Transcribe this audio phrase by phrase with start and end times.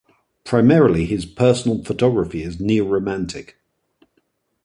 [0.43, 3.59] Primarily, his personal photography is neo-romantic.